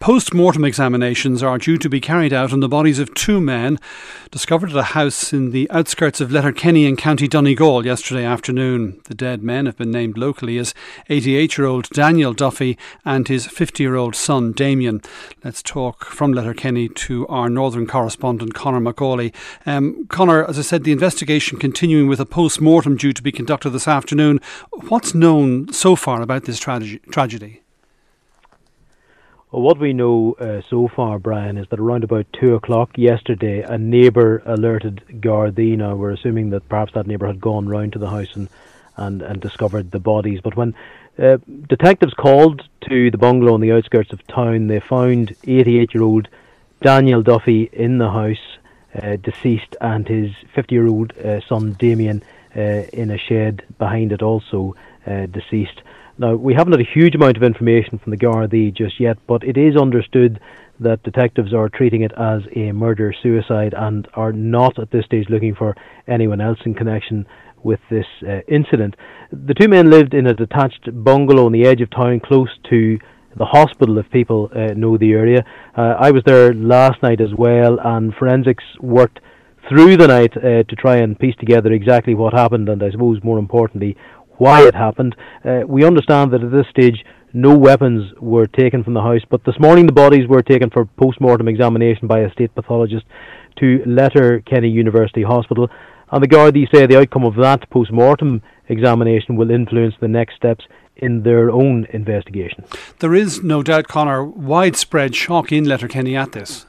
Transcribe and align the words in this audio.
Post 0.00 0.32
mortem 0.32 0.64
examinations 0.64 1.42
are 1.42 1.58
due 1.58 1.76
to 1.76 1.90
be 1.90 2.00
carried 2.00 2.32
out 2.32 2.54
on 2.54 2.60
the 2.60 2.70
bodies 2.70 2.98
of 2.98 3.12
two 3.12 3.38
men 3.38 3.78
discovered 4.30 4.70
at 4.70 4.76
a 4.76 4.82
house 4.82 5.30
in 5.30 5.50
the 5.50 5.70
outskirts 5.70 6.22
of 6.22 6.32
Letterkenny 6.32 6.86
in 6.86 6.96
County 6.96 7.28
Donegal 7.28 7.84
yesterday 7.84 8.24
afternoon. 8.24 8.98
The 9.04 9.14
dead 9.14 9.42
men 9.42 9.66
have 9.66 9.76
been 9.76 9.90
named 9.90 10.16
locally 10.16 10.56
as 10.56 10.72
88 11.10 11.58
year 11.58 11.66
old 11.66 11.90
Daniel 11.90 12.32
Duffy 12.32 12.78
and 13.04 13.28
his 13.28 13.46
50 13.46 13.82
year 13.82 13.96
old 13.96 14.16
son 14.16 14.52
Damien. 14.52 15.02
Let's 15.44 15.62
talk 15.62 16.06
from 16.06 16.32
Letterkenny 16.32 16.88
to 16.88 17.26
our 17.26 17.50
northern 17.50 17.86
correspondent 17.86 18.54
Conor 18.54 18.80
MacAuley. 18.80 19.34
Um, 19.66 20.06
Conor, 20.06 20.48
as 20.48 20.58
I 20.58 20.62
said, 20.62 20.84
the 20.84 20.92
investigation 20.92 21.58
continuing 21.58 22.08
with 22.08 22.20
a 22.20 22.26
post 22.26 22.58
mortem 22.58 22.96
due 22.96 23.12
to 23.12 23.22
be 23.22 23.32
conducted 23.32 23.68
this 23.70 23.86
afternoon. 23.86 24.40
What's 24.88 25.14
known 25.14 25.70
so 25.74 25.94
far 25.94 26.22
about 26.22 26.44
this 26.44 26.58
tragedy? 26.58 27.60
Well, 29.52 29.62
what 29.62 29.78
we 29.78 29.92
know 29.92 30.36
uh, 30.38 30.62
so 30.70 30.86
far, 30.86 31.18
Brian, 31.18 31.58
is 31.58 31.66
that 31.70 31.80
around 31.80 32.04
about 32.04 32.26
two 32.32 32.54
o'clock 32.54 32.96
yesterday, 32.96 33.62
a 33.62 33.76
neighbour 33.76 34.44
alerted 34.46 35.02
Gardaí. 35.14 35.76
Now 35.76 35.96
we're 35.96 36.12
assuming 36.12 36.50
that 36.50 36.68
perhaps 36.68 36.92
that 36.94 37.08
neighbour 37.08 37.26
had 37.26 37.40
gone 37.40 37.68
round 37.68 37.94
to 37.94 37.98
the 37.98 38.10
house 38.10 38.36
and 38.36 38.48
and, 38.96 39.22
and 39.22 39.40
discovered 39.40 39.90
the 39.90 39.98
bodies. 39.98 40.40
But 40.40 40.56
when 40.56 40.74
uh, 41.18 41.38
detectives 41.68 42.14
called 42.14 42.62
to 42.88 43.10
the 43.10 43.18
bungalow 43.18 43.54
on 43.54 43.60
the 43.60 43.72
outskirts 43.72 44.12
of 44.12 44.24
town, 44.28 44.68
they 44.68 44.78
found 44.78 45.30
88-year-old 45.42 46.28
Daniel 46.80 47.22
Duffy 47.22 47.70
in 47.72 47.98
the 47.98 48.10
house, 48.10 48.58
uh, 49.02 49.16
deceased, 49.16 49.74
and 49.80 50.06
his 50.06 50.32
50-year-old 50.54 51.16
uh, 51.18 51.40
son 51.48 51.72
Damien 51.72 52.22
uh, 52.54 52.60
in 52.92 53.10
a 53.10 53.18
shed 53.18 53.64
behind 53.78 54.12
it, 54.12 54.22
also 54.22 54.76
uh, 55.06 55.26
deceased. 55.26 55.82
Now, 56.20 56.34
we 56.34 56.52
haven't 56.52 56.74
had 56.74 56.82
a 56.82 56.92
huge 56.92 57.14
amount 57.14 57.38
of 57.38 57.42
information 57.42 57.98
from 57.98 58.10
the 58.10 58.18
Gardaí 58.18 58.76
just 58.76 59.00
yet, 59.00 59.16
but 59.26 59.42
it 59.42 59.56
is 59.56 59.74
understood 59.74 60.38
that 60.78 61.02
detectives 61.02 61.54
are 61.54 61.70
treating 61.70 62.02
it 62.02 62.12
as 62.12 62.42
a 62.54 62.72
murder 62.72 63.14
suicide 63.22 63.72
and 63.74 64.06
are 64.12 64.30
not 64.30 64.78
at 64.78 64.90
this 64.90 65.06
stage 65.06 65.30
looking 65.30 65.54
for 65.54 65.74
anyone 66.06 66.42
else 66.42 66.58
in 66.66 66.74
connection 66.74 67.26
with 67.62 67.80
this 67.88 68.04
uh, 68.28 68.40
incident. 68.48 68.96
The 69.32 69.54
two 69.54 69.68
men 69.68 69.88
lived 69.88 70.12
in 70.12 70.26
a 70.26 70.34
detached 70.34 70.90
bungalow 70.92 71.46
on 71.46 71.52
the 71.52 71.64
edge 71.64 71.80
of 71.80 71.88
town 71.88 72.20
close 72.20 72.50
to 72.68 72.98
the 73.38 73.46
hospital 73.46 73.96
if 73.96 74.10
people 74.10 74.50
uh, 74.54 74.74
know 74.74 74.98
the 74.98 75.12
area. 75.12 75.42
Uh, 75.74 75.94
I 75.98 76.10
was 76.10 76.22
there 76.26 76.52
last 76.52 77.02
night 77.02 77.22
as 77.22 77.32
well, 77.34 77.78
and 77.82 78.12
forensics 78.12 78.64
worked 78.78 79.20
through 79.70 79.96
the 79.96 80.08
night 80.08 80.36
uh, 80.36 80.64
to 80.64 80.76
try 80.76 80.96
and 80.96 81.18
piece 81.18 81.36
together 81.36 81.72
exactly 81.72 82.14
what 82.14 82.32
happened 82.32 82.68
and 82.68 82.82
I 82.82 82.90
suppose 82.90 83.22
more 83.22 83.38
importantly 83.38 83.96
why 84.40 84.66
it 84.66 84.74
happened. 84.74 85.14
Uh, 85.44 85.60
we 85.66 85.84
understand 85.84 86.32
that 86.32 86.42
at 86.42 86.50
this 86.50 86.66
stage 86.70 87.04
no 87.32 87.56
weapons 87.56 88.12
were 88.18 88.46
taken 88.46 88.82
from 88.82 88.94
the 88.94 89.02
house, 89.02 89.20
but 89.28 89.44
this 89.44 89.60
morning 89.60 89.86
the 89.86 89.92
bodies 89.92 90.26
were 90.26 90.42
taken 90.42 90.70
for 90.70 90.86
post-mortem 90.86 91.46
examination 91.46 92.08
by 92.08 92.20
a 92.20 92.32
state 92.32 92.52
pathologist 92.54 93.04
to 93.60 93.82
Letterkenny 93.86 94.68
University 94.68 95.22
Hospital. 95.22 95.68
And 96.10 96.22
the 96.22 96.28
Gardaí 96.28 96.66
say 96.74 96.86
the 96.86 96.98
outcome 96.98 97.24
of 97.24 97.36
that 97.36 97.68
post-mortem 97.70 98.42
examination 98.68 99.36
will 99.36 99.50
influence 99.50 99.94
the 100.00 100.08
next 100.08 100.36
steps 100.36 100.64
in 100.96 101.22
their 101.22 101.50
own 101.50 101.86
investigation. 101.92 102.64
There 102.98 103.14
is 103.14 103.42
no 103.42 103.62
doubt, 103.62 103.88
Conor, 103.88 104.24
widespread 104.24 105.14
shock 105.14 105.52
in 105.52 105.64
Letterkenny 105.64 106.16
at 106.16 106.32
this. 106.32 106.66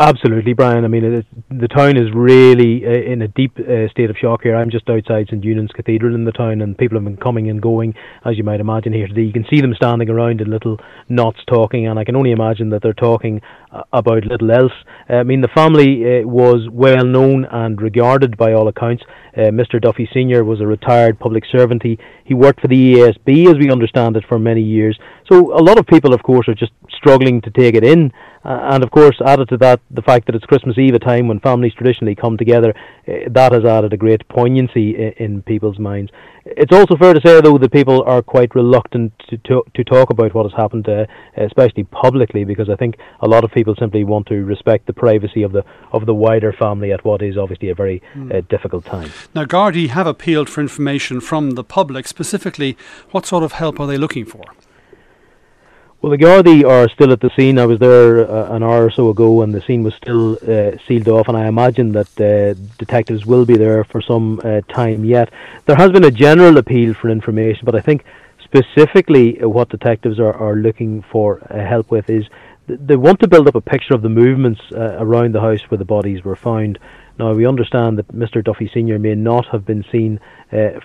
Absolutely, 0.00 0.54
Brian. 0.54 0.86
I 0.86 0.88
mean, 0.88 1.26
the 1.50 1.68
town 1.68 1.98
is 1.98 2.10
really 2.14 2.86
uh, 2.86 3.12
in 3.12 3.20
a 3.20 3.28
deep 3.28 3.58
uh, 3.58 3.86
state 3.90 4.08
of 4.08 4.16
shock 4.16 4.42
here. 4.42 4.56
I'm 4.56 4.70
just 4.70 4.88
outside 4.88 5.26
St 5.28 5.44
Eunan's 5.44 5.72
Cathedral 5.72 6.14
in 6.14 6.24
the 6.24 6.32
town, 6.32 6.62
and 6.62 6.78
people 6.78 6.96
have 6.96 7.04
been 7.04 7.18
coming 7.18 7.50
and 7.50 7.60
going, 7.60 7.92
as 8.24 8.38
you 8.38 8.42
might 8.42 8.60
imagine 8.60 8.94
here 8.94 9.06
today. 9.06 9.24
You 9.24 9.32
can 9.34 9.44
see 9.50 9.60
them 9.60 9.74
standing 9.74 10.08
around 10.08 10.40
in 10.40 10.50
little 10.50 10.78
knots 11.10 11.40
talking, 11.46 11.86
and 11.86 11.98
I 11.98 12.04
can 12.04 12.16
only 12.16 12.30
imagine 12.30 12.70
that 12.70 12.80
they're 12.82 12.94
talking 12.94 13.42
uh, 13.72 13.82
about 13.92 14.24
little 14.24 14.50
else. 14.50 14.72
Uh, 15.10 15.16
I 15.16 15.22
mean, 15.22 15.42
the 15.42 15.48
family 15.48 16.24
was 16.24 16.66
well 16.72 17.04
known 17.04 17.44
and 17.44 17.78
regarded 17.82 18.38
by 18.38 18.54
all 18.54 18.68
accounts. 18.68 19.04
Mr. 19.36 19.80
Duffy 19.80 20.08
Sr. 20.12 20.44
was 20.44 20.60
a 20.60 20.66
retired 20.66 21.18
public 21.18 21.44
servant. 21.52 21.82
He, 21.82 21.98
he 22.24 22.34
worked 22.34 22.60
for 22.60 22.68
the 22.68 22.94
ESB, 22.94 23.48
as 23.48 23.58
we 23.58 23.70
understand 23.70 24.16
it, 24.16 24.24
for 24.28 24.38
many 24.38 24.62
years. 24.62 24.98
So 25.30 25.56
a 25.56 25.62
lot 25.62 25.78
of 25.78 25.86
people, 25.86 26.12
of 26.12 26.24
course, 26.24 26.48
are 26.48 26.54
just 26.54 26.72
struggling 26.90 27.40
to 27.42 27.50
take 27.50 27.76
it 27.76 27.84
in. 27.84 28.12
Uh, 28.44 28.70
and 28.72 28.82
of 28.82 28.90
course, 28.90 29.20
added 29.24 29.48
to 29.50 29.56
that, 29.58 29.80
the 29.90 30.02
fact 30.02 30.26
that 30.26 30.34
it's 30.34 30.44
Christmas 30.46 30.76
Eve, 30.76 30.94
a 30.94 30.98
time 30.98 31.28
when 31.28 31.38
families 31.38 31.72
traditionally 31.74 32.16
come 32.16 32.36
together, 32.36 32.74
uh, 33.06 33.12
that 33.28 33.52
has 33.52 33.64
added 33.64 33.92
a 33.92 33.96
great 33.96 34.26
poignancy 34.28 34.96
in, 34.96 35.12
in, 35.24 35.42
people's 35.42 35.78
minds. 35.78 36.10
It's 36.46 36.72
also 36.72 36.96
fair 36.96 37.14
to 37.14 37.20
say, 37.24 37.40
though, 37.42 37.58
that 37.58 37.70
people 37.70 38.02
are 38.04 38.22
quite 38.22 38.54
reluctant 38.56 39.12
to 39.28 39.36
to, 39.36 39.62
to 39.74 39.84
talk 39.84 40.10
about 40.10 40.34
what 40.34 40.46
has 40.50 40.56
happened, 40.56 40.88
uh, 40.88 41.04
especially 41.36 41.84
publicly, 41.84 42.44
because 42.44 42.68
I 42.68 42.76
think 42.76 42.96
a 43.20 43.28
lot 43.28 43.44
of 43.44 43.52
people 43.52 43.76
simply 43.76 44.02
want 44.02 44.26
to 44.28 44.42
respect 44.44 44.86
the 44.86 44.94
privacy 44.94 45.42
of 45.42 45.52
the 45.52 45.62
of 45.92 46.06
the 46.06 46.14
wider 46.14 46.52
family 46.52 46.92
at 46.92 47.04
what 47.04 47.22
is 47.22 47.36
obviously 47.36 47.68
a 47.68 47.74
very 47.74 48.02
mm. 48.14 48.48
difficult 48.48 48.84
time. 48.86 49.10
Now, 49.34 49.44
Gardaí 49.44 49.88
have 49.90 50.08
appealed 50.08 50.48
for 50.48 50.60
information 50.60 51.20
from 51.20 51.52
the 51.52 51.62
public. 51.62 52.08
Specifically, 52.08 52.76
what 53.12 53.26
sort 53.26 53.44
of 53.44 53.52
help 53.52 53.78
are 53.78 53.86
they 53.86 53.98
looking 53.98 54.24
for? 54.24 54.44
Well, 56.02 56.12
the 56.12 56.16
Gardaí 56.16 56.64
are 56.66 56.88
still 56.88 57.12
at 57.12 57.20
the 57.20 57.28
scene. 57.36 57.58
I 57.58 57.66
was 57.66 57.78
there 57.78 58.26
uh, 58.26 58.56
an 58.56 58.62
hour 58.62 58.86
or 58.86 58.90
so 58.90 59.10
ago, 59.10 59.42
and 59.42 59.52
the 59.52 59.60
scene 59.60 59.82
was 59.82 59.92
still 59.96 60.38
uh, 60.48 60.78
sealed 60.88 61.08
off. 61.08 61.28
And 61.28 61.36
I 61.36 61.46
imagine 61.46 61.92
that 61.92 62.18
uh, 62.18 62.54
detectives 62.78 63.26
will 63.26 63.44
be 63.44 63.58
there 63.58 63.84
for 63.84 64.00
some 64.00 64.40
uh, 64.42 64.62
time 64.62 65.04
yet. 65.04 65.30
There 65.66 65.76
has 65.76 65.90
been 65.90 66.04
a 66.04 66.10
general 66.10 66.56
appeal 66.56 66.94
for 66.94 67.10
information, 67.10 67.66
but 67.66 67.74
I 67.74 67.82
think 67.82 68.06
specifically 68.42 69.44
what 69.44 69.68
detectives 69.68 70.18
are, 70.18 70.32
are 70.32 70.56
looking 70.56 71.02
for 71.02 71.46
uh, 71.50 71.62
help 71.68 71.90
with 71.90 72.08
is 72.08 72.24
they 72.78 72.96
want 72.96 73.20
to 73.20 73.28
build 73.28 73.48
up 73.48 73.54
a 73.54 73.60
picture 73.60 73.94
of 73.94 74.02
the 74.02 74.08
movements 74.08 74.60
around 74.72 75.34
the 75.34 75.40
house 75.40 75.62
where 75.68 75.78
the 75.78 75.84
bodies 75.84 76.24
were 76.24 76.36
found. 76.36 76.78
Now, 77.18 77.34
we 77.34 77.46
understand 77.46 77.98
that 77.98 78.08
Mr. 78.08 78.42
Duffy 78.42 78.70
Sr. 78.72 78.98
may 78.98 79.14
not 79.14 79.46
have 79.46 79.66
been 79.66 79.84
seen 79.92 80.20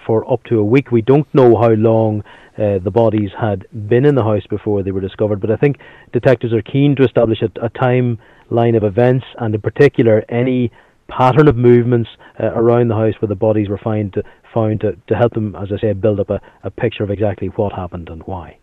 for 0.05 0.31
up 0.31 0.43
to 0.45 0.59
a 0.59 0.65
week. 0.65 0.91
We 0.91 1.01
don't 1.01 1.33
know 1.33 1.55
how 1.55 1.69
long 1.69 2.23
uh, 2.57 2.79
the 2.79 2.91
bodies 2.91 3.31
had 3.37 3.67
been 3.87 4.05
in 4.05 4.15
the 4.15 4.23
house 4.23 4.45
before 4.47 4.83
they 4.83 4.91
were 4.91 5.01
discovered. 5.01 5.41
But 5.41 5.51
I 5.51 5.57
think 5.57 5.77
detectives 6.13 6.53
are 6.53 6.61
keen 6.61 6.95
to 6.95 7.03
establish 7.03 7.41
a, 7.41 7.51
a 7.61 7.69
timeline 7.69 8.77
of 8.77 8.83
events, 8.83 9.25
and 9.39 9.53
in 9.53 9.61
particular, 9.61 10.23
any 10.29 10.71
pattern 11.07 11.47
of 11.47 11.55
movements 11.55 12.09
uh, 12.39 12.47
around 12.53 12.87
the 12.87 12.95
house 12.95 13.13
where 13.19 13.27
the 13.27 13.35
bodies 13.35 13.69
were 13.69 13.77
found 13.77 14.13
to, 14.13 14.23
found 14.53 14.81
to, 14.81 14.97
to 15.07 15.15
help 15.15 15.33
them, 15.33 15.55
as 15.55 15.71
I 15.71 15.77
say, 15.79 15.93
build 15.93 16.19
up 16.19 16.29
a, 16.29 16.41
a 16.63 16.71
picture 16.71 17.03
of 17.03 17.11
exactly 17.11 17.47
what 17.47 17.73
happened 17.73 18.09
and 18.09 18.23
why. 18.23 18.57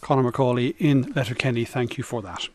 Conor 0.00 0.30
MacAuley 0.30 0.74
in 0.78 1.12
Letterkenny, 1.14 1.64
thank 1.64 1.96
you 1.96 2.04
for 2.04 2.22
that. 2.22 2.48